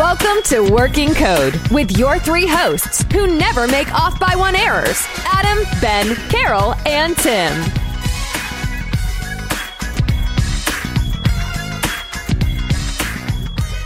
Welcome 0.00 0.42
to 0.44 0.62
Working 0.72 1.12
Code 1.12 1.56
with 1.68 1.98
your 1.98 2.18
three 2.18 2.46
hosts 2.46 3.04
who 3.12 3.36
never 3.36 3.66
make 3.68 3.92
off 3.92 4.18
by 4.18 4.34
one 4.34 4.56
errors 4.56 5.06
Adam, 5.26 5.62
Ben, 5.78 6.16
Carol, 6.30 6.72
and 6.86 7.14
Tim. 7.18 7.52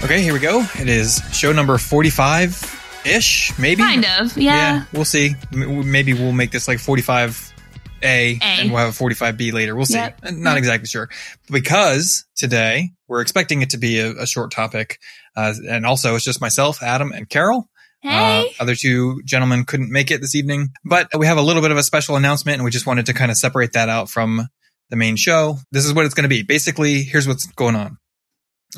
Okay, 0.04 0.22
here 0.22 0.32
we 0.32 0.38
go. 0.38 0.64
It 0.78 0.88
is 0.88 1.20
show 1.32 1.50
number 1.50 1.76
45 1.78 3.02
ish, 3.04 3.58
maybe? 3.58 3.82
Kind 3.82 4.04
of, 4.04 4.38
yeah. 4.38 4.54
Yeah, 4.54 4.84
we'll 4.92 5.04
see. 5.04 5.34
Maybe 5.50 6.14
we'll 6.14 6.30
make 6.30 6.52
this 6.52 6.68
like 6.68 6.78
45A 6.78 8.38
and 8.40 8.70
we'll 8.70 8.78
have 8.78 8.90
a 8.90 9.04
45B 9.04 9.52
later. 9.52 9.74
We'll 9.74 9.84
see. 9.84 9.94
Yep. 9.94 10.30
Not 10.34 10.58
exactly 10.58 10.86
sure. 10.86 11.10
Because 11.50 12.24
today 12.36 12.92
we're 13.08 13.20
expecting 13.20 13.62
it 13.62 13.70
to 13.70 13.78
be 13.78 13.98
a, 13.98 14.12
a 14.12 14.26
short 14.28 14.52
topic. 14.52 15.00
Uh, 15.36 15.54
and 15.68 15.84
also 15.86 16.14
it's 16.14 16.24
just 16.24 16.40
myself, 16.40 16.82
Adam, 16.82 17.12
and 17.12 17.28
Carol. 17.28 17.68
Hey. 18.00 18.48
Uh, 18.58 18.62
other 18.62 18.74
two 18.74 19.22
gentlemen 19.24 19.64
couldn't 19.64 19.90
make 19.90 20.10
it 20.10 20.20
this 20.20 20.34
evening, 20.34 20.68
but 20.84 21.08
we 21.18 21.26
have 21.26 21.38
a 21.38 21.42
little 21.42 21.62
bit 21.62 21.70
of 21.70 21.78
a 21.78 21.82
special 21.82 22.16
announcement 22.16 22.56
and 22.56 22.64
we 22.64 22.70
just 22.70 22.86
wanted 22.86 23.06
to 23.06 23.14
kind 23.14 23.30
of 23.30 23.36
separate 23.38 23.72
that 23.72 23.88
out 23.88 24.10
from 24.10 24.46
the 24.90 24.96
main 24.96 25.16
show. 25.16 25.56
This 25.72 25.86
is 25.86 25.94
what 25.94 26.04
it's 26.04 26.14
going 26.14 26.24
to 26.24 26.28
be. 26.28 26.42
Basically, 26.42 27.02
here's 27.02 27.26
what's 27.26 27.46
going 27.52 27.76
on. 27.76 27.96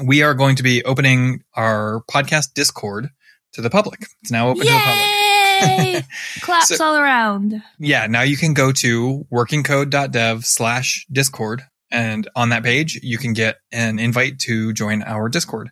We 0.02 0.23
are 0.23 0.34
going 0.34 0.56
to 0.56 0.62
be 0.62 0.84
opening 0.84 1.42
our 1.55 2.02
podcast 2.09 2.55
Discord 2.55 3.10
to 3.54 3.62
the 3.62 3.70
public. 3.70 4.07
It's 4.23 4.30
now 4.30 4.48
open 4.51 4.65
to 4.66 4.73
the 4.73 4.79
public. 4.79 5.04
Yay! 5.04 6.02
Claps 6.43 6.68
So- 6.77 6.84
all 6.84 6.96
around. 6.96 7.62
Yeah, 7.80 8.07
now 8.07 8.23
you 8.23 8.37
can 8.37 8.54
go 8.54 8.70
to 8.73 9.27
workingcode.dev 9.32 10.45
slash 10.45 11.07
Discord. 11.10 11.62
And 11.91 12.29
on 12.37 12.48
that 12.51 12.62
page, 12.62 13.01
you 13.02 13.16
can 13.18 13.32
get 13.32 13.57
an 13.73 13.98
invite 13.98 14.38
to 14.41 14.73
join 14.73 15.02
our 15.02 15.29
Discord. 15.29 15.70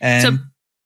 And 0.00 0.22
So 0.22 0.38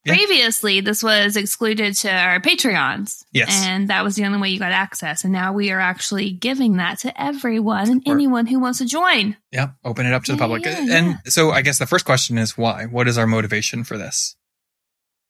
Yeah. 0.03 0.15
previously, 0.15 0.81
this 0.81 1.03
was 1.03 1.35
excluded 1.37 1.93
to 1.97 2.11
our 2.11 2.39
Patreons. 2.39 3.23
Yes. 3.33 3.49
And 3.67 3.87
that 3.89 4.03
was 4.03 4.15
the 4.15 4.25
only 4.25 4.39
way 4.39 4.49
you 4.49 4.57
got 4.57 4.71
access. 4.71 5.23
And 5.23 5.31
now 5.31 5.53
we 5.53 5.69
are 5.69 5.79
actually 5.79 6.31
giving 6.31 6.77
that 6.77 6.97
to 6.99 7.21
everyone 7.21 7.87
and 7.87 8.01
anyone 8.07 8.47
who 8.47 8.59
wants 8.59 8.79
to 8.79 8.85
join. 8.85 9.37
yeah, 9.51 9.69
open 9.85 10.07
it 10.07 10.13
up 10.13 10.23
to 10.23 10.31
the 10.31 10.37
public. 10.39 10.65
yeah, 10.65 10.79
and 10.79 10.89
yeah. 10.89 11.17
so 11.27 11.51
I 11.51 11.61
guess 11.61 11.77
the 11.77 11.85
first 11.85 12.05
question 12.05 12.39
is 12.39 12.57
why? 12.57 12.85
What 12.87 13.07
is 13.07 13.17
our 13.19 13.27
motivation 13.27 13.83
for 13.83 13.95
this? 13.97 14.35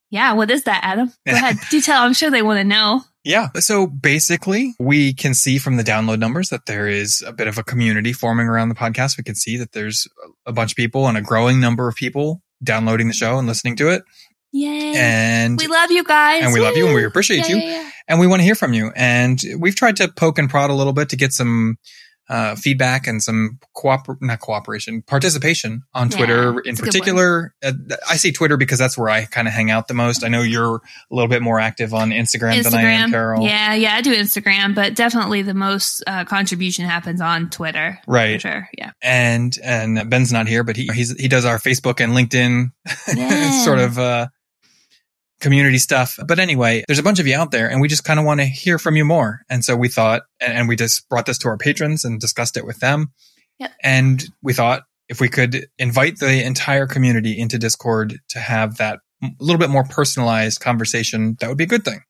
Yeah, 0.09 0.33
what 0.33 0.51
is 0.51 0.63
that, 0.63 0.81
Adam? 0.83 1.07
Go 1.25 1.33
ahead. 1.33 1.57
Do 1.69 1.81
tell. 1.81 2.03
I'm 2.03 2.13
sure 2.13 2.29
they 2.29 2.41
want 2.41 2.59
to 2.59 2.63
know. 2.63 3.01
Yeah. 3.23 3.49
So 3.59 3.87
basically, 3.87 4.73
we 4.79 5.13
can 5.13 5.33
see 5.33 5.57
from 5.57 5.77
the 5.77 5.83
download 5.83 6.19
numbers 6.19 6.49
that 6.49 6.65
there 6.65 6.87
is 6.87 7.21
a 7.25 7.31
bit 7.31 7.47
of 7.47 7.57
a 7.57 7.63
community 7.63 8.13
forming 8.13 8.47
around 8.47 8.69
the 8.69 8.75
podcast. 8.75 9.17
We 9.17 9.23
can 9.23 9.35
see 9.35 9.57
that 9.57 9.73
there's 9.73 10.07
a 10.45 10.51
bunch 10.51 10.71
of 10.71 10.75
people 10.75 11.07
and 11.07 11.17
a 11.17 11.21
growing 11.21 11.59
number 11.59 11.87
of 11.87 11.95
people 11.95 12.41
downloading 12.63 13.07
the 13.07 13.13
show 13.13 13.37
and 13.37 13.47
listening 13.47 13.75
to 13.77 13.89
it. 13.89 14.03
Yay. 14.53 14.93
And 14.95 15.57
we 15.57 15.67
love 15.67 15.91
you 15.91 16.03
guys. 16.03 16.43
and 16.43 16.53
we 16.53 16.59
love 16.59 16.75
you 16.75 16.85
and 16.85 16.95
we 16.95 17.05
appreciate 17.05 17.47
Yeah, 17.47 17.55
you. 17.55 17.61
yeah, 17.61 17.81
yeah. 17.83 17.89
and 18.09 18.19
we 18.19 18.27
want 18.27 18.41
to 18.41 18.43
hear 18.43 18.55
from 18.55 18.73
you. 18.73 18.91
And 18.95 19.41
we've 19.57 19.75
tried 19.75 19.95
to 19.97 20.09
poke 20.09 20.37
and 20.37 20.49
prod 20.49 20.69
a 20.69 20.73
little 20.73 20.91
bit 20.93 21.09
to 21.09 21.15
get 21.15 21.31
some 21.31 21.77
uh, 22.31 22.55
feedback 22.55 23.07
and 23.07 23.21
some 23.21 23.59
cooper 23.75 24.17
not 24.21 24.39
cooperation 24.39 25.01
participation 25.01 25.83
on 25.93 26.09
Yeah, 26.09 26.17
Twitter 26.17 26.59
in 26.61 26.71
it's 26.71 26.79
a 26.79 26.83
good 26.83 26.91
particular. 26.91 27.53
Uh, 27.63 27.73
I 28.09 28.15
see 28.15 28.31
Twitter 28.31 28.55
because 28.55 28.79
that's 28.79 28.97
where 28.97 29.09
I 29.09 29.25
kind 29.25 29.47
of 29.49 29.53
hang 29.53 29.69
out 29.69 29.89
the 29.89 29.93
most. 29.93 30.23
I 30.23 30.29
know 30.29 30.41
you're 30.41 30.77
a 30.77 30.81
little 31.11 31.27
bit 31.27 31.41
more 31.41 31.59
active 31.59 31.93
on 31.93 32.11
Instagram, 32.11 32.63
than 32.63 32.73
I 32.73 32.83
am, 32.83 33.11
Carol. 33.11 33.43
Yeah, 33.43 33.73
yeah, 33.73 33.95
I 33.95 34.01
do 34.01 34.15
Instagram, 34.15 34.73
but 34.73 34.95
definitely 34.95 35.41
the 35.41 35.53
most 35.53 36.03
uh, 36.07 36.23
contribution 36.23 36.85
happens 36.85 37.19
on 37.19 37.49
Twitter. 37.49 37.99
Right. 38.07 38.39
sure. 38.41 38.69
Yeah. 38.77 38.91
And 39.01 39.57
and 39.63 40.09
Ben's 40.09 40.31
not 40.31 40.47
here, 40.47 40.63
but 40.63 40.77
he 40.77 40.87
he's, 40.93 41.19
he 41.19 41.27
does 41.27 41.43
our 41.43 41.57
Facebook 41.57 41.99
and 41.99 42.13
LinkedIn 42.13 42.71
Yeah. 43.15 43.63
sort 43.65 43.79
of 43.79 43.99
uh, 43.99 44.27
community 45.41 45.77
stuff. 45.77 46.17
But 46.25 46.39
anyway, 46.39 46.83
there's 46.87 46.99
a 46.99 47.03
bunch 47.03 47.19
of 47.19 47.27
you 47.27 47.35
out 47.35 47.51
there, 47.51 47.69
and 47.69 47.81
we 47.81 47.87
just 47.87 48.03
kind 48.03 48.19
of 48.19 48.25
want 48.25 48.39
to 48.39 48.45
hear 48.45 48.79
from 48.79 48.95
you 48.95 49.03
more. 49.03 49.41
And 49.49 49.65
so 49.65 49.75
we 49.75 49.89
thought, 49.89 50.23
and, 50.39 50.53
and 50.53 50.67
we 50.69 50.75
just 50.75 51.09
brought 51.09 51.25
this 51.25 51.37
to 51.39 51.49
our 51.49 51.57
patrons 51.57 52.05
and 52.05 52.19
discussed 52.19 52.57
it 52.57 52.65
with 52.65 52.79
them. 52.79 53.11
Yep. 53.59 53.71
And 53.83 54.23
we 54.41 54.53
thought 54.53 54.83
if 55.09 55.19
we 55.19 55.27
could 55.27 55.67
invite 55.77 56.19
the 56.19 56.43
entire 56.45 56.87
community 56.87 57.37
into 57.37 57.57
Discord 57.57 58.19
to 58.29 58.39
have 58.39 58.77
that 58.77 58.99
a 59.23 59.29
little 59.39 59.59
bit 59.59 59.69
more 59.69 59.83
personalized 59.83 60.61
conversation, 60.61 61.35
that 61.39 61.49
would 61.49 61.57
be 61.57 61.65
a 61.65 61.67
good 61.67 61.83
thing. 61.83 62.01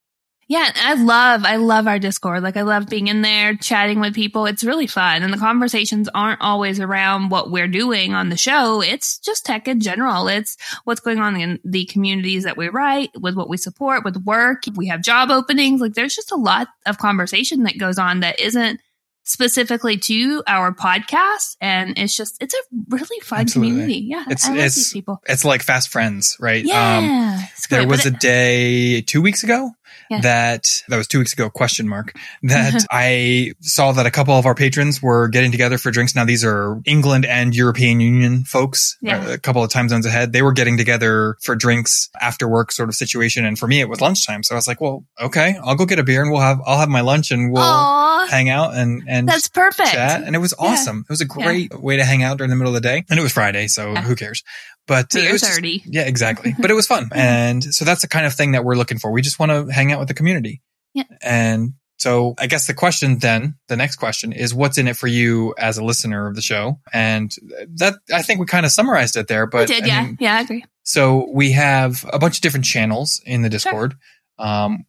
Yeah, 0.52 0.70
I 0.76 0.96
love, 0.96 1.46
I 1.46 1.56
love 1.56 1.88
our 1.88 1.98
Discord. 1.98 2.44
Like, 2.44 2.58
I 2.58 2.64
love 2.64 2.90
being 2.90 3.08
in 3.08 3.22
there, 3.22 3.56
chatting 3.56 4.02
with 4.02 4.14
people. 4.14 4.46
It's 4.48 4.66
really 4.66 4.86
fun. 4.86 5.24
And 5.24 5.34
the 5.34 5.38
conversations 5.38 6.10
aren't 6.14 6.42
always 6.42 6.82
around 6.82 7.30
what 7.30 7.50
we're 7.52 7.70
doing 7.70 8.14
on 8.14 8.28
the 8.28 8.36
show. 8.36 8.82
It's 8.82 9.18
just 9.20 9.46
tech 9.46 9.70
in 9.70 9.80
general. 9.80 10.28
It's 10.28 10.58
what's 10.84 11.00
going 11.00 11.20
on 11.20 11.38
in 11.40 11.62
the 11.64 11.86
communities 11.86 12.44
that 12.44 12.58
we 12.58 12.68
write, 12.68 13.12
with 13.18 13.36
what 13.36 13.48
we 13.48 13.56
support, 13.56 14.04
with 14.04 14.18
work. 14.26 14.64
We 14.76 14.88
have 14.88 15.02
job 15.02 15.32
openings. 15.32 15.80
Like, 15.80 15.94
there's 15.94 16.16
just 16.18 16.34
a 16.34 16.36
lot 16.38 16.68
of 16.86 16.98
conversation 16.98 17.64
that 17.64 17.78
goes 17.80 17.98
on 17.98 18.20
that 18.20 18.42
isn't 18.42 18.82
specifically 19.24 19.96
to 19.98 20.44
our 20.48 20.74
podcast. 20.74 21.56
And 21.62 21.98
it's 21.98 22.14
just, 22.16 22.36
it's 22.42 22.54
a 22.56 22.58
really 22.90 23.20
fun 23.22 23.42
Absolutely. 23.42 23.72
community. 23.72 24.00
Yeah. 24.06 24.24
It's- 24.24 24.46
I 24.46 24.50
love 24.50 24.58
it's- 24.58 24.76
these 24.76 24.92
people. 24.92 25.22
It's 25.30 25.46
like 25.46 25.62
fast 25.62 25.88
friends, 25.90 26.36
right? 26.40 26.64
Um, 26.64 26.68
Yeah. 26.68 27.46
it's 27.54 27.68
there 27.68 27.88
was 27.88 28.04
But 28.04 28.14
a 28.16 28.18
day 28.18 29.02
two 29.02 29.22
weeks 29.22 29.44
ago 29.44 29.72
Yeah. 30.10 30.22
that 30.22 30.84
that 30.90 30.98
was 30.98 31.08
two 31.08 31.20
weeks 31.20 31.34
ago 31.34 31.50
question 31.50 31.88
mark 31.88 32.14
that 32.44 32.86
i 32.92 33.54
saw 33.62 33.92
that 33.94 34.06
a 34.06 34.12
couple 34.12 34.34
of 34.34 34.46
our 34.46 34.56
patrons 34.56 35.02
were 35.02 35.28
getting 35.30 35.52
together 35.52 35.78
for 35.78 35.90
drinks 35.92 36.16
now 36.16 36.26
these 36.26 36.44
are 36.44 36.82
england 36.86 37.26
and 37.26 37.56
european 37.56 38.00
union 38.02 38.44
folks 38.44 38.98
uh, 39.04 39.08
Yeah. 39.08 39.30
a 39.34 39.38
couple 39.38 39.64
of 39.64 39.70
time 39.70 39.88
zones 39.90 40.06
ahead 40.06 40.34
they 40.34 40.42
were 40.42 40.52
getting 40.54 40.78
together 40.78 41.38
for 41.42 41.56
drinks 41.56 42.10
after 42.20 42.48
work 42.48 42.72
sort 42.72 42.90
of 42.90 42.96
situation 42.96 43.46
and 43.46 43.58
for 43.58 43.68
me 43.68 43.80
it 43.80 43.88
was 43.90 44.02
lunchtime 44.02 44.44
so 44.44 44.54
i 44.54 44.58
was 44.58 44.68
like 44.68 44.82
well 44.82 45.06
okay 45.20 45.56
i'll 45.64 45.76
go 45.76 45.86
get 45.86 46.00
a 46.00 46.04
beer 46.04 46.22
and 46.22 46.32
we'll 46.32 46.42
have 46.42 46.60
i'll 46.66 46.78
have 46.80 46.90
my 46.90 47.02
lunch 47.02 47.32
and 47.32 47.52
we'll 47.54 47.62
Aw, 47.64 48.28
hang 48.28 48.50
out 48.50 48.76
and 48.76 49.04
and 49.08 49.28
that's 49.30 49.48
perfect. 49.48 49.90
chat 49.92 50.24
and 50.24 50.36
it 50.36 50.40
was 50.40 50.54
Yeah. 50.60 50.68
awesome 50.70 51.06
it 51.08 51.10
was 51.10 51.22
a 51.22 51.26
great 51.26 51.74
way 51.80 51.98
to 51.98 52.04
hang 52.04 52.22
out 52.24 52.38
during 52.38 52.50
the 52.50 52.56
middle 52.56 52.76
of 52.76 52.82
the 52.82 52.88
day 52.88 53.04
and 53.10 53.18
it 53.20 53.24
was 53.24 53.32
friday 53.32 53.68
so 53.68 53.94
Yeah. 53.94 54.02
who 54.02 54.16
cares 54.16 54.44
but 54.92 55.16
it 55.16 55.32
was 55.32 55.40
just- 55.42 55.62
yeah, 55.86 56.02
exactly. 56.02 56.54
But 56.60 56.70
it 56.70 56.74
was 56.74 56.86
fun. 56.86 57.08
And 57.14 57.64
so 57.64 57.86
that's 57.86 58.02
the 58.02 58.10
kind 58.10 58.26
of 58.26 58.34
thing 58.34 58.52
that 58.52 58.66
we're 58.66 58.76
looking 58.76 59.00
for. 59.00 59.10
We 59.12 59.22
just 59.22 59.40
want 59.40 59.52
to 59.54 59.72
hang 59.74 59.94
out 59.94 60.00
with 60.00 60.10
the 60.10 60.14
community. 60.14 60.62
Yeah. 60.94 61.06
And 61.22 61.76
so 61.98 62.34
I 62.38 62.48
guess 62.48 62.68
the 62.68 62.74
question 62.74 63.20
then, 63.20 63.56
the 63.70 63.78
next 63.78 63.96
question 63.96 64.34
is 64.34 64.54
what's 64.54 64.78
in 64.78 64.90
it 64.90 64.98
for 64.98 65.08
you 65.08 65.56
as 65.58 65.78
a 65.78 65.84
listener 65.86 66.28
of 66.28 66.36
the 66.36 66.42
show? 66.42 66.80
And 66.92 67.34
that, 67.76 67.94
I 68.14 68.22
think 68.22 68.42
we 68.42 68.46
kind 68.48 68.66
of 68.66 68.74
summarized 68.74 69.16
it 69.16 69.30
there, 69.30 69.48
but 69.48 69.62
I 69.62 69.66
did, 69.66 69.84
I 69.84 69.88
yeah. 69.88 70.04
mean, 70.04 70.18
yeah, 70.20 70.36
I 70.36 70.42
agree. 70.42 70.66
so 70.84 71.30
we 71.32 71.54
have 71.54 72.06
a 72.12 72.20
bunch 72.20 72.36
of 72.38 72.42
different 72.42 72.66
channels 72.66 73.22
in 73.26 73.44
the 73.44 73.50
Discord. 73.50 73.96
Um, 74.40 74.86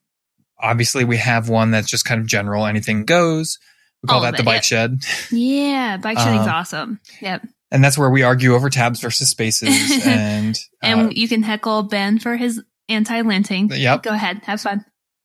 obviously 0.58 1.04
we 1.04 1.18
have 1.18 1.48
one 1.48 1.70
that's 1.70 1.88
just 1.88 2.04
kind 2.04 2.20
of 2.20 2.26
general, 2.26 2.66
anything 2.66 3.04
goes. 3.04 3.58
We 4.02 4.08
call 4.08 4.16
All 4.16 4.22
that 4.22 4.34
the 4.36 4.42
it, 4.42 4.46
bike 4.46 4.56
yep. 4.56 4.64
shed. 4.64 5.04
Yeah, 5.30 5.96
bike 5.98 6.18
shedding's 6.18 6.46
Um, 6.48 6.52
awesome. 6.52 7.00
Yep. 7.20 7.46
And 7.72 7.82
that's 7.82 7.96
where 7.98 8.10
we 8.10 8.22
argue 8.22 8.54
over 8.54 8.68
tabs 8.70 9.00
versus 9.00 9.28
spaces 9.30 10.06
and, 10.06 10.56
And 10.82 11.00
uh, 11.08 11.10
you 11.10 11.26
can 11.26 11.42
heckle 11.42 11.82
Ben 11.84 12.18
for 12.20 12.36
his 12.36 12.62
anti-linting. 12.88 13.76
Yep. 13.76 14.02
Go 14.04 14.10
ahead, 14.10 14.42
have 14.44 14.60
fun. 14.60 14.84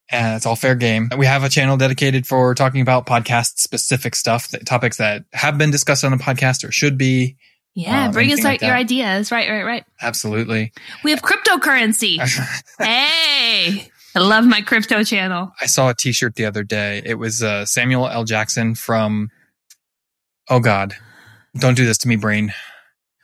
and 0.10 0.36
it's 0.38 0.46
all 0.46 0.56
fair 0.56 0.74
game. 0.74 1.10
We 1.18 1.26
have 1.26 1.44
a 1.44 1.50
channel 1.50 1.76
dedicated 1.78 2.26
for 2.26 2.56
talking 2.56 2.80
about 2.82 3.06
podcast 3.06 3.60
specific 3.60 4.16
stuff, 4.16 4.48
that, 4.50 4.66
topics 4.66 4.98
that 4.98 5.26
have 5.34 5.58
been 5.58 5.72
discussed 5.72 6.04
on 6.06 6.12
the 6.12 6.18
podcast 6.18 6.64
or 6.68 6.72
should 6.72 6.98
be. 6.98 7.36
Yeah, 7.76 8.06
Um, 8.06 8.12
bring 8.14 8.32
us 8.32 8.40
out 8.40 8.46
like 8.46 8.62
your 8.62 8.72
that. 8.72 8.78
ideas. 8.80 9.32
Right, 9.32 9.50
right, 9.50 9.64
right. 9.64 9.84
Absolutely. 10.02 10.72
We 11.04 11.12
have 11.12 11.22
cryptocurrency. 11.22 12.18
hey, 12.80 13.92
I 14.16 14.20
love 14.20 14.46
my 14.46 14.62
crypto 14.62 15.04
channel. 15.04 15.52
I 15.62 15.66
saw 15.68 15.90
a 15.90 15.94
t-shirt 15.94 16.36
the 16.36 16.46
other 16.46 16.64
day. 16.64 17.02
It 17.06 17.16
was 17.16 17.44
uh, 17.44 17.66
Samuel 17.66 18.08
L. 18.08 18.24
Jackson 18.24 18.74
from, 18.74 19.30
oh 20.50 20.60
God, 20.60 20.96
don't 21.60 21.76
do 21.76 21.86
this 21.86 21.98
to 22.00 22.08
me, 22.08 22.16
brain. 22.16 22.54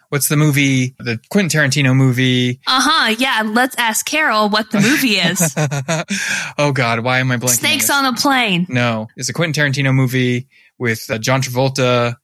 What's 0.10 0.30
the 0.30 0.38
movie? 0.38 0.96
The 1.00 1.20
Quentin 1.32 1.60
Tarantino 1.60 1.96
movie. 1.96 2.60
Uh 2.68 2.82
huh. 2.84 3.16
Yeah. 3.18 3.42
Let's 3.46 3.76
ask 3.80 4.06
Carol 4.06 4.48
what 4.48 4.70
the 4.70 4.80
movie 4.80 5.16
is. 5.16 5.56
oh 6.60 6.72
God, 6.72 7.00
why 7.00 7.20
am 7.20 7.32
I 7.32 7.38
blanking? 7.38 7.60
Snakes 7.60 7.90
on, 7.90 8.06
on 8.06 8.14
a 8.14 8.18
plane. 8.18 8.68
No, 8.70 9.08
it's 9.18 9.30
a 9.30 9.34
Quentin 9.34 9.54
Tarantino 9.54 9.92
movie 9.92 10.48
with 10.78 11.10
uh, 11.10 11.18
John 11.18 11.42
Travolta 11.42 12.18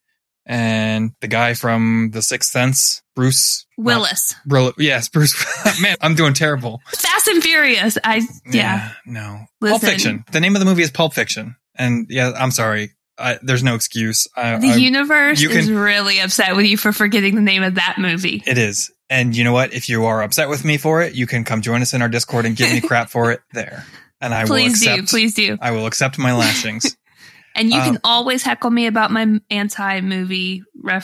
and 0.45 1.13
the 1.22 1.28
guy 1.28 1.54
from 1.54 2.10
The 2.12 2.22
Sixth 2.22 2.51
Sense, 2.51 3.01
Bruce 3.16 3.66
Willis. 3.78 4.36
Bro, 4.45 4.74
yes, 4.78 5.07
Bruce. 5.07 5.34
Man, 5.81 5.95
I'm 6.01 6.16
doing 6.16 6.34
terrible. 6.34 6.81
Fast 6.88 7.28
and 7.28 7.42
Furious. 7.42 7.98
I 8.04 8.22
yeah. 8.51 8.92
no. 9.06 9.45
Pulp 9.62 9.81
Fiction. 9.81 10.25
The 10.31 10.39
name 10.39 10.56
of 10.56 10.60
the 10.60 10.66
movie 10.66 10.81
is 10.81 10.92
Pulp 10.92 11.13
Fiction, 11.13 11.56
and 11.75 12.07
yeah, 12.10 12.34
I'm 12.36 12.51
sorry. 12.51 12.92
I, 13.19 13.39
there's 13.42 13.63
no 13.63 13.75
excuse. 13.75 14.27
I, 14.36 14.57
The 14.57 14.69
I- 14.71 14.75
universe 14.75 15.42
you 15.42 15.50
is 15.50 15.69
really 15.71 16.19
upset 16.19 16.56
with 16.56 16.66
you 16.66 16.77
for 16.77 16.92
forgetting 16.92 17.36
the 17.36 17.42
name 17.42 17.63
of 17.63 17.75
that 17.75 17.95
movie. 17.98 18.42
it 18.48 18.57
is, 18.57 18.92
and 19.10 19.36
you 19.36 19.44
know 19.44 19.54
what? 19.54 19.74
If 19.74 19.89
you 19.89 20.06
are 20.06 20.21
upset 20.24 20.50
with 20.50 20.63
me 20.63 20.77
for 20.77 21.01
it, 21.01 21.13
you 21.16 21.27
can 21.27 21.44
come 21.44 21.62
join 21.62 21.81
us 21.81 21.94
in 21.94 22.01
our 22.01 22.10
Discord 22.10 22.45
and 22.45 22.56
give 22.56 22.71
me 22.71 22.81
crap 22.81 23.10
for 23.10 23.31
it 23.31 23.42
there, 23.54 23.86
and 24.21 24.33
I 24.33 24.44
will 24.44 24.50
Please 24.50 24.81
do. 24.81 24.89
accept. 24.92 25.10
Please 25.10 25.33
do. 25.33 25.57
I 25.62 25.71
will 25.71 25.86
accept 25.86 26.18
my 26.18 26.33
lashings. 26.33 26.95
And 27.56 27.71
you 27.71 27.80
Um, 27.80 27.86
can 27.86 27.98
always 28.06 28.44
heckle 28.44 28.69
me 28.69 28.86
about 28.86 29.10
my 29.12 29.39
anti 29.50 30.01
movie 30.01 30.63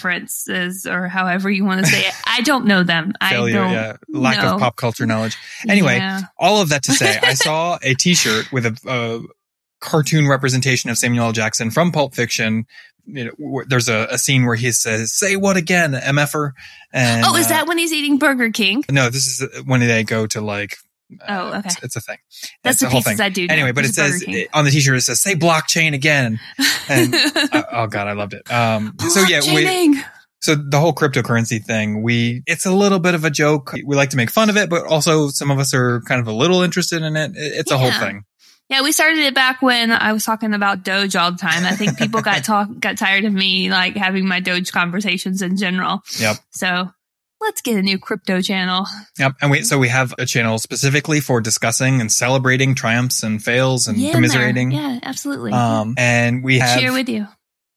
references 0.10 0.86
or 0.86 1.08
however 1.08 1.50
you 1.50 1.66
want 1.66 1.84
to 1.86 1.92
say 1.92 2.02
it. 2.08 2.14
I 2.26 2.42
don't 2.42 2.66
know 2.66 2.84
them. 2.84 3.14
Failure, 3.30 3.60
I 3.60 3.64
don't. 3.64 3.74
yeah, 3.74 3.98
lack 4.08 4.38
know. 4.38 4.54
of 4.54 4.60
pop 4.62 4.76
culture 4.76 5.06
knowledge. 5.06 5.38
Anyway, 5.68 5.98
Yeah. 5.98 6.22
all 6.38 6.62
of 6.62 6.70
that 6.70 6.84
to 6.84 6.94
say, 6.94 7.18
I 7.22 7.34
saw 7.34 7.78
a 7.82 7.96
T-shirt 7.96 8.52
with 8.52 8.66
a, 8.68 8.78
a 8.88 9.22
cartoon 9.86 10.28
representation 10.28 10.90
of 10.90 10.98
Samuel 10.98 11.28
L. 11.28 11.32
Jackson 11.32 11.72
from 11.72 11.92
Pulp 11.92 12.14
Fiction. 12.16 12.66
You 13.08 13.26
know, 13.38 13.64
there's 13.68 13.88
a, 13.88 14.08
a 14.10 14.18
scene 14.18 14.46
where 14.46 14.56
he 14.56 14.72
says, 14.72 15.14
"Say 15.14 15.36
what 15.36 15.58
again, 15.58 15.94
mf'er?" 15.94 16.52
And 16.92 17.24
oh, 17.26 17.36
is 17.36 17.46
uh, 17.46 17.50
that 17.50 17.68
when 17.68 17.78
he's 17.78 17.94
eating 17.94 18.18
Burger 18.18 18.50
King? 18.52 18.84
no? 18.90 19.10
This 19.10 19.28
is 19.42 19.64
when 19.66 19.80
they 19.82 20.04
go 20.04 20.26
to 20.28 20.42
like. 20.42 20.78
uh, 21.22 21.26
Oh, 21.28 21.48
okay. 21.60 21.60
It's, 21.70 21.84
it's 21.84 21.96
a 21.96 22.02
thing. 22.02 22.18
That's 22.64 22.76
It's 22.76 22.80
the 22.82 22.88
a 22.88 22.90
whole 22.90 23.02
pieces 23.02 23.18
thing. 23.18 23.26
I 23.26 23.30
do. 23.30 23.46
Anyway, 23.48 23.72
but 23.74 23.86
it 23.86 23.94
says 23.94 24.26
on 24.54 24.66
the 24.66 24.72
T-shirt 24.72 24.98
it 24.98 25.02
says 25.02 25.22
"Say 25.22 25.36
blockchain 25.36 25.94
again." 25.94 26.40
And 26.90 27.14
uh, 27.54 27.64
oh 27.72 27.88
god, 27.88 28.08
I 28.08 28.14
loved 28.14 28.34
it. 28.34 28.52
Um, 28.52 28.96
so 29.10 29.22
yeah, 29.22 29.42
we, 29.54 30.02
so 30.42 30.56
the 30.56 30.80
whole 30.80 30.94
cryptocurrency 30.94 31.64
thing, 31.64 32.02
we 32.02 32.42
it's 32.48 32.66
a 32.66 32.72
little 32.74 32.98
bit 33.00 33.14
of 33.14 33.24
a 33.24 33.30
joke. 33.30 33.74
We 33.86 33.96
like 33.96 34.10
to 34.12 34.18
make 34.18 34.32
fun 34.32 34.50
of 34.50 34.58
it, 34.58 34.68
but 34.70 34.84
also 34.88 35.28
some 35.30 35.52
of 35.52 35.60
us 35.60 35.76
are 35.76 36.02
kind 36.08 36.20
of 36.22 36.28
a 36.28 36.34
little 36.34 36.64
interested 36.64 37.04
in 37.04 37.16
it. 37.16 37.32
It- 37.36 37.54
It's 37.60 37.72
a 37.72 37.78
whole 37.78 37.92
thing. 37.92 38.24
Yeah, 38.70 38.82
we 38.82 38.92
started 38.92 39.20
it 39.20 39.36
back 39.36 39.62
when 39.62 39.92
I 39.92 40.12
was 40.14 40.24
talking 40.24 40.54
about 40.54 40.84
Doge 40.84 41.16
all 41.16 41.32
the 41.32 41.38
time. 41.38 41.66
I 41.66 41.76
think 41.76 41.98
people 41.98 42.22
got 42.22 42.44
talk 42.44 42.68
got 42.80 42.98
tired 42.98 43.26
of 43.26 43.34
me 43.34 43.70
like 43.70 43.96
having 43.96 44.28
my 44.28 44.40
Doge 44.40 44.72
conversations 44.72 45.42
in 45.42 45.56
general. 45.58 46.02
Yep. 46.20 46.38
So 46.52 46.90
let's 47.42 47.62
get 47.62 47.78
a 47.78 47.84
new 47.84 48.00
crypto 48.00 48.42
channel. 48.42 48.88
Yep. 49.20 49.34
And 49.42 49.52
we 49.52 49.62
so 49.64 49.78
we 49.78 49.90
have 49.90 50.16
a 50.18 50.26
channel 50.26 50.58
specifically 50.58 51.20
for 51.20 51.42
discussing 51.42 52.02
and 52.02 52.12
celebrating 52.12 52.74
triumphs 52.74 53.22
and 53.22 53.44
fails 53.44 53.88
and 53.88 53.98
Yeah, 54.00 54.12
commiserating. 54.14 54.72
Yeah, 54.72 55.00
absolutely. 55.04 55.52
Um, 55.52 55.94
and 55.98 56.44
we 56.44 56.58
have 56.60 56.80
Cheer 56.80 56.92
with 56.92 57.08
you. 57.08 57.28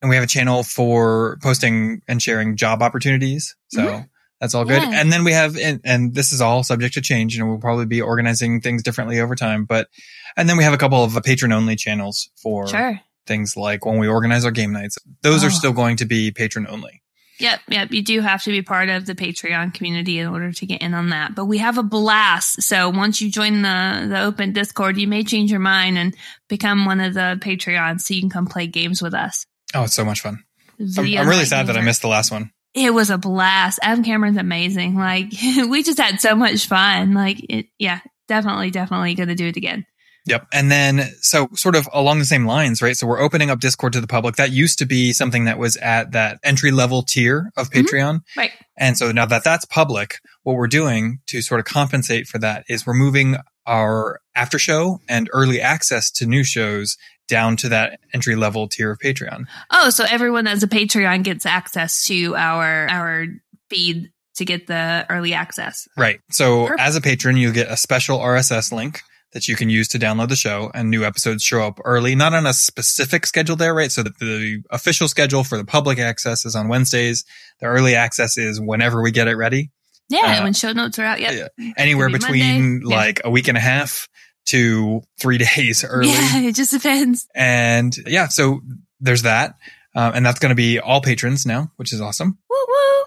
and 0.00 0.08
we 0.08 0.14
have 0.16 0.24
a 0.24 0.28
channel 0.28 0.62
for 0.62 1.36
posting 1.42 2.00
and 2.08 2.22
sharing 2.22 2.56
job 2.56 2.82
opportunities. 2.82 3.56
So 3.68 3.82
Mhm. 3.84 4.08
That's 4.40 4.54
all 4.54 4.64
good. 4.64 4.82
Yeah. 4.82 5.00
And 5.00 5.12
then 5.12 5.24
we 5.24 5.32
have, 5.32 5.56
and, 5.56 5.80
and 5.84 6.14
this 6.14 6.32
is 6.32 6.40
all 6.40 6.62
subject 6.62 6.94
to 6.94 7.00
change 7.00 7.36
and 7.36 7.48
we'll 7.48 7.58
probably 7.58 7.86
be 7.86 8.00
organizing 8.00 8.60
things 8.60 8.82
differently 8.82 9.20
over 9.20 9.34
time. 9.34 9.64
But, 9.64 9.88
and 10.36 10.48
then 10.48 10.56
we 10.56 10.64
have 10.64 10.72
a 10.74 10.78
couple 10.78 11.02
of 11.02 11.18
patron 11.24 11.52
only 11.52 11.76
channels 11.76 12.30
for 12.42 12.66
Sure. 12.68 13.00
things 13.26 13.56
like 13.56 13.84
when 13.84 13.98
we 13.98 14.06
organize 14.08 14.44
our 14.44 14.50
game 14.50 14.72
nights. 14.72 14.96
Those 15.22 15.42
Oh. 15.42 15.48
are 15.48 15.50
still 15.50 15.72
going 15.72 15.96
to 15.96 16.04
be 16.04 16.30
patron 16.30 16.66
only. 16.68 17.02
Yep, 17.40 17.60
yep. 17.68 17.92
You 17.92 18.02
do 18.02 18.20
have 18.20 18.42
to 18.42 18.50
be 18.50 18.62
part 18.62 18.88
of 18.88 19.06
the 19.06 19.14
Patreon 19.14 19.72
community 19.72 20.18
in 20.18 20.26
order 20.26 20.50
to 20.50 20.66
get 20.66 20.82
in 20.82 20.92
on 20.92 21.10
that. 21.10 21.36
But 21.36 21.44
we 21.44 21.58
have 21.58 21.78
a 21.78 21.84
blast. 21.84 22.62
So 22.62 22.90
once 22.90 23.20
you 23.20 23.30
join 23.30 23.62
the 23.62 24.06
the 24.08 24.20
open 24.22 24.52
Discord, 24.52 24.96
you 24.98 25.06
may 25.06 25.22
change 25.22 25.48
your 25.52 25.60
mind 25.60 25.98
and 25.98 26.16
become 26.48 26.84
one 26.84 27.00
of 27.00 27.14
the 27.14 27.38
Patreons 27.40 28.00
so 28.00 28.14
you 28.14 28.20
can 28.22 28.28
come 28.28 28.46
play 28.46 28.66
games 28.66 29.00
with 29.00 29.14
us. 29.14 29.46
Oh, 29.72 29.84
it's 29.84 29.94
so 29.94 30.04
much 30.04 30.20
fun. 30.20 30.42
I'm, 30.80 31.04
I'm 31.16 31.28
really 31.28 31.44
sad 31.44 31.68
that 31.68 31.76
I 31.76 31.80
missed 31.80 32.02
the 32.02 32.08
last 32.08 32.32
one. 32.32 32.50
It 32.74 32.92
was 32.92 33.10
a 33.10 33.18
blast. 33.18 33.78
Adam 33.82 34.04
Cameron's 34.04 34.36
amazing. 34.36 34.94
Like 34.96 35.32
we 35.68 35.82
just 35.82 35.98
had 35.98 36.20
so 36.20 36.34
much 36.34 36.66
fun. 36.66 37.14
Like 37.14 37.38
it, 37.48 37.66
yeah, 37.78 38.00
definitely, 38.28 38.70
definitely 38.70 39.14
going 39.14 39.28
to 39.28 39.34
do 39.34 39.46
it 39.46 39.56
again. 39.56 39.86
Yep. 40.26 40.46
And 40.52 40.70
then, 40.70 41.10
so 41.22 41.48
sort 41.54 41.74
of 41.74 41.88
along 41.90 42.18
the 42.18 42.26
same 42.26 42.44
lines, 42.44 42.82
right? 42.82 42.94
So 42.94 43.06
we're 43.06 43.20
opening 43.20 43.48
up 43.50 43.60
Discord 43.60 43.94
to 43.94 44.00
the 44.02 44.06
public. 44.06 44.36
That 44.36 44.50
used 44.50 44.78
to 44.80 44.84
be 44.84 45.14
something 45.14 45.46
that 45.46 45.58
was 45.58 45.76
at 45.78 46.12
that 46.12 46.38
entry 46.44 46.70
level 46.70 47.02
tier 47.02 47.50
of 47.56 47.70
Mhm. 47.70 47.82
Patreon. 47.84 48.20
Right. 48.36 48.50
And 48.76 48.98
so 48.98 49.10
now 49.10 49.24
that 49.24 49.42
that's 49.42 49.64
public, 49.64 50.18
what 50.42 50.56
we're 50.56 50.66
doing 50.66 51.20
to 51.28 51.40
sort 51.40 51.60
of 51.60 51.64
compensate 51.66 52.26
for 52.26 52.38
that 52.40 52.64
is 52.68 52.84
we're 52.86 52.92
moving 52.92 53.36
our 53.68 54.20
after 54.34 54.58
show 54.58 55.00
and 55.08 55.30
early 55.32 55.60
access 55.60 56.10
to 56.12 56.26
new 56.26 56.42
shows 56.42 56.96
down 57.28 57.56
to 57.58 57.68
that 57.68 58.00
entry 58.14 58.34
level 58.34 58.66
tier 58.66 58.90
of 58.90 58.98
Patreon. 58.98 59.44
Oh, 59.70 59.90
so 59.90 60.04
everyone 60.08 60.46
as 60.46 60.62
a 60.62 60.68
Patreon 60.68 61.22
gets 61.22 61.46
access 61.46 62.06
to 62.06 62.34
our 62.34 62.88
our 62.88 63.26
feed 63.68 64.10
to 64.38 64.44
get 64.44 64.66
the 64.66 65.06
early 65.10 65.34
access. 65.34 65.86
Right. 65.96 66.20
So 66.30 66.66
Perfect. 66.66 66.80
as 66.80 66.96
a 66.96 67.00
patron, 67.00 67.36
you 67.36 67.52
get 67.52 67.70
a 67.70 67.76
special 67.76 68.18
RSS 68.18 68.72
link 68.72 69.02
that 69.32 69.46
you 69.46 69.56
can 69.56 69.68
use 69.68 69.88
to 69.88 69.98
download 69.98 70.28
the 70.28 70.36
show 70.36 70.70
and 70.72 70.88
new 70.88 71.04
episodes 71.04 71.42
show 71.42 71.60
up 71.60 71.78
early, 71.84 72.14
not 72.14 72.32
on 72.32 72.46
a 72.46 72.54
specific 72.54 73.26
schedule 73.26 73.56
there, 73.56 73.74
right? 73.74 73.92
So 73.92 74.02
that 74.02 74.18
the 74.18 74.62
official 74.70 75.06
schedule 75.06 75.44
for 75.44 75.58
the 75.58 75.64
public 75.64 75.98
access 75.98 76.46
is 76.46 76.56
on 76.56 76.68
Wednesdays. 76.68 77.24
The 77.60 77.66
early 77.66 77.94
access 77.94 78.38
is 78.38 78.60
whenever 78.60 79.02
we 79.02 79.10
get 79.10 79.28
it 79.28 79.34
ready, 79.34 79.70
Yeah, 80.08 80.38
Uh, 80.40 80.42
when 80.44 80.52
show 80.54 80.72
notes 80.72 80.98
are 80.98 81.04
out. 81.04 81.20
Yep. 81.20 81.52
anywhere 81.76 82.08
be 82.08 82.14
between 82.14 82.80
Monday. 82.80 82.86
Yeah. 82.88 82.96
like 82.96 83.20
a 83.24 83.30
week 83.30 83.48
and 83.48 83.56
a 83.58 83.60
half 83.60 84.08
to 84.46 85.02
three 85.20 85.38
days 85.56 85.84
early. 85.84 86.08
Yeah, 86.10 86.38
it 86.40 86.54
just 86.54 86.70
depends. 86.70 87.26
And 87.34 87.94
yeah, 88.06 88.28
so 88.28 88.60
there's 89.00 89.22
that. 89.22 89.54
Um, 89.94 90.12
and 90.14 90.24
that's 90.26 90.38
going 90.38 90.50
to 90.50 90.54
be 90.56 90.78
all 90.78 91.00
patrons 91.00 91.44
now, 91.46 91.72
which 91.76 91.92
is 91.92 92.00
awesome. 92.00 92.38
Woo 92.48 92.56
woo. 92.68 93.04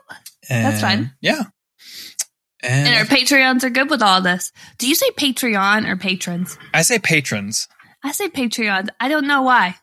And 0.50 0.66
That's 0.66 0.82
fine. 0.82 1.14
Yeah. 1.22 1.44
And, 2.64 2.88
And 2.88 2.96
our 2.98 3.06
Patreons 3.06 3.64
are 3.64 3.70
good 3.70 3.90
with 3.90 4.02
all 4.02 4.22
this. 4.22 4.52
Do 4.78 4.88
you 4.88 4.94
say 4.96 5.10
Patreon 5.12 5.88
or 5.88 5.96
patrons? 5.96 6.58
I 6.74 6.82
say 6.84 7.00
patrons. 7.00 7.68
I 8.04 8.12
say 8.12 8.30
Patreons. 8.30 8.90
I 9.00 9.08
don't 9.10 9.28
know 9.28 9.42
why. 9.44 9.76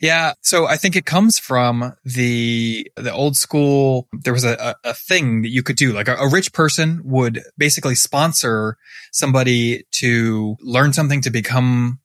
Yeah, 0.00 0.34
so 0.42 0.66
I 0.66 0.76
think 0.76 0.94
it 0.96 1.06
comes 1.06 1.38
from 1.38 1.94
the 2.04 2.90
the 2.96 3.12
old 3.12 3.36
school. 3.36 4.08
There 4.12 4.32
was 4.32 4.44
a, 4.44 4.76
a, 4.84 4.94
thing 4.94 5.42
that 5.42 5.48
you 5.48 5.62
could 5.62 5.76
do, 5.76 5.92
like 5.92 6.08
a, 6.08 6.14
a 6.14 6.28
rich 6.28 6.52
person 6.52 7.00
would 7.04 7.42
basically 7.56 7.94
sponsor 7.94 8.76
somebody 9.12 9.84
to 9.92 10.56
learn 10.60 10.92
something 10.92 11.20
to 11.22 11.30
become 11.30 11.98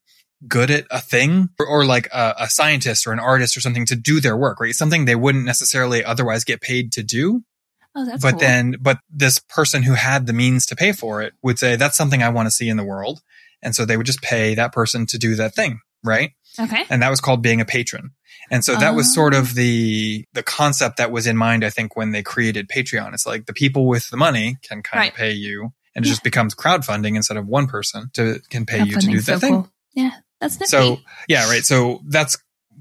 good 0.48 0.72
at 0.72 0.86
a 0.90 1.00
thing, 1.00 1.50
or, 1.60 1.68
or 1.68 1.86
like 1.86 2.08
a, 2.12 2.36
a 2.40 2.50
scientist 2.50 3.06
or 3.06 3.14
an 3.14 3.20
artist 3.20 3.56
or 3.56 3.62
something 3.62 3.86
to 3.86 3.96
do 3.96 4.20
their 4.20 4.36
work, 4.36 4.60
right? 4.60 4.74
Something 4.74 5.06
they 5.06 5.16
wouldn't 5.16 5.46
necessarily 5.46 6.04
otherwise 6.04 6.44
get 6.44 6.62
paid 6.62 6.92
to 6.94 7.04
do. 7.04 7.44
Oh, 7.96 8.06
that's 8.06 8.24
but 8.24 8.32
cool. 8.32 8.40
then, 8.40 8.76
but 8.82 8.98
this 9.10 9.38
person 9.38 9.84
who 9.84 9.94
had 9.94 10.26
the 10.26 10.34
means 10.34 10.66
to 10.68 10.76
pay 10.76 10.94
for 10.94 11.22
it 11.22 11.34
would 11.44 11.60
say, 11.60 11.76
"That's 11.76 11.96
something 11.98 12.24
I 12.24 12.30
want 12.30 12.48
to 12.48 12.52
see 12.52 12.70
in 12.70 12.78
the 12.78 12.84
world," 12.84 13.22
and 13.62 13.76
so 13.76 13.86
they 13.86 13.98
would 13.98 14.08
just 14.08 14.24
pay 14.24 14.56
that 14.56 14.74
person 14.74 15.06
to 15.08 15.20
do 15.20 15.36
that 15.36 15.54
thing, 15.54 15.80
right? 16.04 16.32
Okay. 16.60 16.84
and 16.90 17.02
that 17.02 17.10
was 17.10 17.20
called 17.22 17.42
being 17.42 17.62
a 17.62 17.66
patron. 17.66 18.12
And 18.52 18.64
so 18.66 18.76
that 18.76 18.94
was 18.96 19.14
sort 19.14 19.34
Oh. 19.34 19.40
of 19.40 19.56
the 19.56 20.26
the 20.34 20.44
concept 20.44 20.98
that 20.98 21.12
was 21.12 21.28
in 21.28 21.38
mind, 21.38 21.64
I 21.64 21.70
think, 21.70 21.96
when 21.96 22.12
they 22.12 22.22
created 22.24 22.68
Patreon. 22.68 23.14
It's 23.14 23.26
like 23.26 23.46
the 23.46 23.54
people 23.54 23.88
with 23.88 24.10
the 24.10 24.18
money 24.18 24.58
can 24.64 24.82
kind 24.84 25.00
Right. 25.02 25.12
of 25.12 25.18
pay 25.18 25.32
you, 25.32 25.72
and 25.96 26.04
it 26.04 26.08
Yeah. 26.08 26.12
just 26.12 26.24
becomes 26.24 26.54
crowdfunding 26.54 27.16
instead 27.16 27.38
of 27.38 27.48
one 27.48 27.68
person 27.68 28.10
to 28.14 28.40
can 28.50 28.66
pay 28.66 28.84
you 28.84 28.98
to 29.00 29.08
do 29.08 29.20
that 29.22 29.26
so 29.26 29.40
thing. 29.40 29.54
cool. 29.54 29.72
Yeah, 29.94 30.12
that's 30.42 30.60
nifty. 30.60 30.70
So 30.72 31.00
yeah, 31.28 31.48
right. 31.50 31.66
So 31.66 32.02
that's 32.08 32.38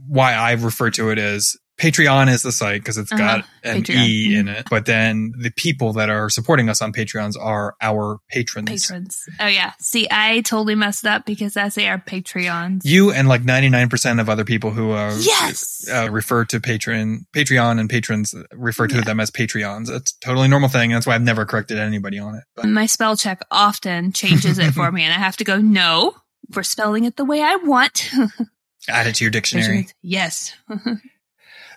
why 0.07 0.33
I 0.35 0.53
refer 0.53 0.91
to 0.91 1.11
it 1.11 1.19
as 1.19 1.57
Patreon 1.81 2.29
is 2.31 2.43
the 2.43 2.53
site 2.53 2.81
because 2.81 2.99
it's 2.99 3.11
got 3.11 3.41
Uh-huh. 3.41 3.49
an 3.65 3.83
Patreon. 3.83 4.07
E 4.07 4.37
in 4.37 4.47
it. 4.49 4.67
But 4.71 4.87
then 4.87 5.33
the 5.39 5.51
people 5.51 5.95
that 5.95 6.11
are 6.11 6.29
supporting 6.31 6.69
us 6.69 6.81
on 6.83 6.93
Patreons 6.93 7.35
are 7.41 7.75
our 7.81 8.19
patrons. 8.29 8.69
patrons. 8.69 9.19
Oh 9.41 9.47
yeah. 9.47 9.73
See, 9.81 10.07
I 10.11 10.43
totally 10.43 10.75
messed 10.75 11.07
up 11.07 11.25
because 11.27 11.57
I 11.57 11.69
say 11.71 11.89
our 11.89 11.99
Patreons. 11.99 12.83
You 12.85 13.11
and 13.11 13.27
like 13.27 13.43
99% 13.43 14.21
of 14.21 14.29
other 14.29 14.45
people 14.45 14.71
who 14.71 14.91
are 14.91 15.13
yes. 15.19 15.87
uh, 15.93 16.11
refer 16.11 16.45
to 16.45 16.61
patron, 16.61 17.27
Patreon 17.35 17.81
and 17.81 17.89
patrons 17.91 18.35
refer 18.53 18.87
to 18.87 18.97
Yeah. 18.97 19.01
them 19.03 19.19
as 19.19 19.31
Patreons. 19.31 19.91
It's 19.91 20.13
a 20.13 20.21
totally 20.25 20.49
normal 20.49 20.69
thing. 20.69 20.91
That's 20.91 21.07
why 21.07 21.15
I've 21.15 21.23
never 21.23 21.45
corrected 21.47 21.79
anybody 21.79 22.19
on 22.19 22.35
it. 22.35 22.45
But 22.55 22.67
My 22.67 22.87
spell 22.87 23.17
check 23.17 23.41
often 23.51 24.13
changes 24.13 24.59
it 24.59 24.73
for 24.75 24.93
me, 24.93 25.05
and 25.05 25.13
I 25.13 25.19
have 25.19 25.37
to 25.39 25.45
go. 25.45 25.59
No, 25.59 26.15
we're 26.55 26.63
spelling 26.65 27.05
it 27.05 27.17
the 27.17 27.25
way 27.25 27.43
I 27.43 27.57
want. 27.57 28.11
add 28.89 29.07
it 29.07 29.15
to 29.17 29.25
your 29.25 29.31
dictionary. 29.31 29.89
yes. 30.03 30.53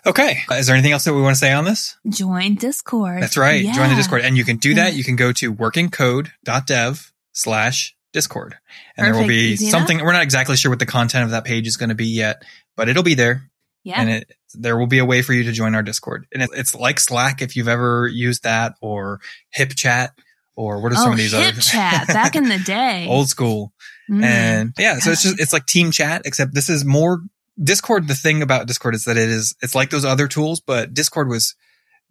Okay. 0.06 0.38
Uh, 0.50 0.54
Is 0.54 0.68
there 0.68 0.76
anything 0.76 0.92
else 0.92 1.04
that 1.04 1.14
we 1.14 1.20
want 1.20 1.34
to 1.34 1.38
say 1.38 1.52
on 1.52 1.64
this? 1.64 1.96
Join 2.08 2.54
Discord. 2.54 3.22
That's 3.22 3.36
right. 3.36 3.64
Join 3.74 3.90
the 3.90 3.96
Discord. 3.96 4.22
And 4.22 4.36
you 4.36 4.44
can 4.44 4.56
do 4.56 4.74
that. 4.74 4.94
You 4.94 5.02
can 5.02 5.16
go 5.16 5.32
to 5.32 5.52
workingcode.dev 5.52 7.12
slash 7.32 7.96
Discord. 8.12 8.56
And 8.96 9.06
there 9.06 9.20
will 9.20 9.28
be 9.28 9.52
Easy 9.52 9.68
something, 9.68 9.98
we're 9.98 10.12
not 10.12 10.22
exactly 10.22 10.56
sure 10.56 10.70
what 10.70 10.78
the 10.78 10.86
content 10.86 11.24
of 11.24 11.30
that 11.32 11.44
page 11.44 11.66
is 11.66 11.76
going 11.76 11.90
to 11.90 11.94
be 11.94 12.06
yet, 12.06 12.42
but 12.76 12.88
it'll 12.88 13.02
be 13.02 13.14
there. 13.14 13.50
Yeah. 13.84 14.00
And 14.00 14.10
it, 14.10 14.32
there 14.54 14.78
will 14.78 14.86
be 14.86 14.98
a 14.98 15.04
way 15.04 15.22
for 15.22 15.32
you 15.32 15.44
to 15.44 15.52
join 15.52 15.74
our 15.74 15.82
Discord. 15.82 16.26
And 16.32 16.42
it, 16.42 16.50
it's 16.54 16.74
like 16.74 16.98
Slack 16.98 17.42
if 17.42 17.56
you've 17.56 17.68
ever 17.68 18.06
used 18.08 18.44
that 18.44 18.74
or 18.80 19.20
HipChat 19.56 20.10
or 20.56 20.80
what 20.80 20.92
are 20.92 20.96
some 20.96 21.10
oh, 21.10 21.12
of 21.12 21.18
these 21.18 21.34
other 21.34 21.52
chat 21.60 22.06
back 22.08 22.36
in 22.36 22.48
the 22.48 22.58
day. 22.58 23.06
old 23.08 23.28
school. 23.28 23.72
Mm. 24.10 24.22
And 24.22 24.72
yeah, 24.78 24.98
so 24.98 25.10
it's 25.10 25.22
just, 25.22 25.40
it's 25.40 25.52
like 25.52 25.66
team 25.66 25.90
chat, 25.90 26.22
except 26.24 26.54
this 26.54 26.70
is 26.70 26.84
more 26.84 27.20
Discord. 27.62 28.08
The 28.08 28.14
thing 28.14 28.42
about 28.42 28.66
Discord 28.66 28.94
is 28.94 29.04
that 29.04 29.16
it 29.16 29.28
is, 29.28 29.54
it's 29.62 29.74
like 29.74 29.90
those 29.90 30.04
other 30.04 30.28
tools, 30.28 30.60
but 30.60 30.94
Discord 30.94 31.28
was 31.28 31.54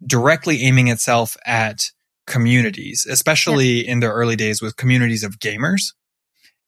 directly 0.04 0.62
aiming 0.62 0.88
itself 0.88 1.36
at 1.46 1.90
communities, 2.26 3.06
especially 3.08 3.86
in 3.86 4.00
their 4.00 4.12
early 4.12 4.36
days 4.36 4.60
with 4.60 4.76
communities 4.76 5.22
of 5.22 5.38
gamers. 5.38 5.92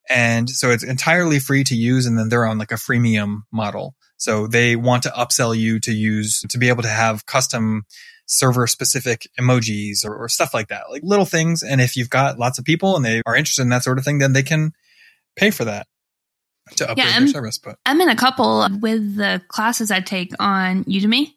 And 0.08 0.48
so 0.48 0.70
it's 0.70 0.84
entirely 0.84 1.38
free 1.38 1.64
to 1.64 1.74
use. 1.74 2.06
And 2.06 2.18
then 2.18 2.28
they're 2.28 2.46
on 2.46 2.58
like 2.58 2.72
a 2.72 2.76
freemium 2.76 3.40
model. 3.52 3.94
So 4.16 4.46
they 4.46 4.76
want 4.76 5.02
to 5.02 5.10
upsell 5.10 5.56
you 5.56 5.80
to 5.80 5.92
use, 5.92 6.42
to 6.48 6.58
be 6.58 6.68
able 6.68 6.82
to 6.82 6.88
have 6.88 7.26
custom 7.26 7.82
server 8.26 8.66
specific 8.66 9.26
emojis 9.40 10.04
or, 10.04 10.14
or 10.14 10.28
stuff 10.28 10.54
like 10.54 10.68
that, 10.68 10.84
like 10.90 11.02
little 11.02 11.24
things. 11.24 11.62
And 11.62 11.80
if 11.80 11.96
you've 11.96 12.10
got 12.10 12.38
lots 12.38 12.58
of 12.58 12.64
people 12.64 12.94
and 12.94 13.04
they 13.04 13.22
are 13.26 13.34
interested 13.34 13.62
in 13.62 13.70
that 13.70 13.82
sort 13.82 13.98
of 13.98 14.04
thing, 14.04 14.18
then 14.18 14.32
they 14.32 14.42
can 14.42 14.72
pay 15.36 15.50
for 15.50 15.64
that. 15.64 15.87
To 16.76 16.90
upgrade 16.90 17.06
Yeah, 17.06 17.12
I'm- 17.14 17.28
service. 17.28 17.58
But 17.58 17.78
I'm 17.86 18.00
in 18.00 18.08
a 18.08 18.16
couple 18.16 18.66
with 18.80 19.16
the 19.16 19.42
classes 19.48 19.90
I 19.90 20.00
take 20.00 20.32
on 20.38 20.84
Udemy. 20.84 21.34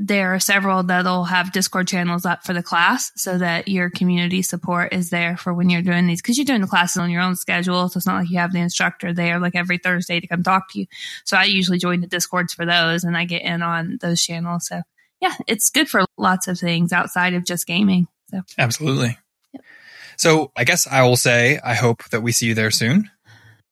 There 0.00 0.32
are 0.32 0.38
several 0.38 0.84
that'll 0.84 1.24
have 1.24 1.50
Discord 1.52 1.88
channels 1.88 2.24
up 2.24 2.44
for 2.46 2.52
the 2.52 2.62
class 2.62 3.10
so 3.16 3.36
that 3.38 3.66
your 3.66 3.90
community 3.90 4.42
support 4.42 4.92
is 4.92 5.10
there 5.10 5.36
for 5.36 5.52
when 5.52 5.70
you're 5.70 5.82
doing 5.82 6.06
these 6.06 6.22
because 6.22 6.38
you're 6.38 6.44
doing 6.44 6.60
the 6.60 6.68
classes 6.68 6.98
on 6.98 7.10
your 7.10 7.20
own 7.20 7.34
schedule. 7.34 7.88
So 7.88 7.98
it's 7.98 8.06
not 8.06 8.20
like 8.20 8.30
you 8.30 8.38
have 8.38 8.52
the 8.52 8.60
instructor 8.60 9.12
there 9.12 9.40
like 9.40 9.56
every 9.56 9.76
Thursday 9.78 10.20
to 10.20 10.26
come 10.28 10.44
talk 10.44 10.70
to 10.70 10.78
you. 10.78 10.86
So 11.24 11.36
I 11.36 11.44
usually 11.44 11.78
join 11.78 12.00
the 12.00 12.06
Discords 12.06 12.54
for 12.54 12.64
those 12.64 13.02
and 13.02 13.16
I 13.16 13.24
get 13.24 13.42
in 13.42 13.60
on 13.60 13.98
those 14.00 14.22
channels. 14.22 14.68
So 14.68 14.82
yeah, 15.20 15.34
it's 15.48 15.68
good 15.68 15.88
for 15.88 16.04
lots 16.16 16.46
of 16.46 16.60
things 16.60 16.92
outside 16.92 17.34
of 17.34 17.44
just 17.44 17.66
gaming. 17.66 18.06
So 18.30 18.42
absolutely. 18.56 19.18
So 20.16 20.52
I 20.56 20.62
guess 20.62 20.86
I 20.86 21.02
will 21.02 21.16
say 21.16 21.58
I 21.64 21.74
hope 21.74 22.04
that 22.10 22.20
we 22.20 22.30
see 22.30 22.46
you 22.46 22.54
there 22.54 22.70
soon. 22.70 23.10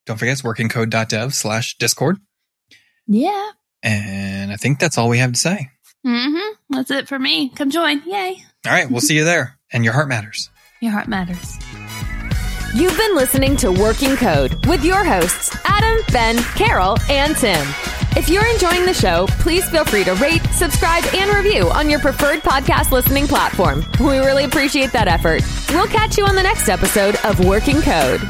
Don't 0.07 0.17
forget 0.19 0.33
it's 0.33 0.43
workingcode.dev 0.43 1.35
slash 1.35 1.77
discord. 1.79 2.19
yeah. 3.07 3.51
And 3.83 4.51
I 4.51 4.57
think 4.57 4.79
that's 4.81 4.99
all 4.99 5.09
we 5.09 5.19
have 5.19 5.33
to 5.33 5.39
say. 5.39 5.71
Mm-hmm. 6.05 6.75
That's 6.75 6.91
it 6.91 7.07
for 7.09 7.19
me. 7.19 7.51
Come 7.51 7.71
join. 7.71 8.03
Yay. 8.07 8.43
All 8.67 8.73
right, 8.73 8.91
we'll 8.91 9.01
see 9.01 9.17
you 9.17 9.25
there. 9.25 9.59
And 9.73 9.85
your 9.85 9.93
heart 9.93 10.09
matters. 10.09 10.51
Your 10.81 10.91
heart 10.93 11.07
matters. 11.07 11.57
You've 12.75 12.97
been 12.97 13.15
listening 13.15 13.57
to 13.59 13.71
Working 13.71 14.17
Code 14.17 14.67
with 14.67 14.85
your 14.85 15.05
hosts, 15.05 15.57
Adam, 15.65 16.03
Ben, 16.13 16.37
Carol, 16.57 16.97
and 17.09 17.37
Tim. 17.37 17.65
If 18.17 18.29
you're 18.29 18.47
enjoying 18.47 18.87
the 18.87 18.95
show, 18.95 19.27
please 19.39 19.69
feel 19.71 19.85
free 19.85 20.05
to 20.05 20.15
rate, 20.15 20.43
subscribe, 20.53 21.05
and 21.15 21.31
review 21.33 21.71
on 21.71 21.89
your 21.89 22.01
preferred 22.01 22.41
podcast 22.41 22.91
listening 22.91 23.27
platform. 23.29 23.85
We 24.01 24.19
really 24.19 24.45
appreciate 24.45 24.91
that 24.93 25.07
effort. 25.07 25.43
We'll 25.71 25.87
catch 25.87 26.17
you 26.19 26.25
on 26.27 26.35
the 26.35 26.43
next 26.43 26.69
episode 26.69 27.17
of 27.25 27.39
Working 27.45 27.81
Code. 27.83 28.21